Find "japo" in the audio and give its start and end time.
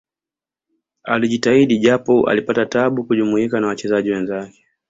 1.79-2.29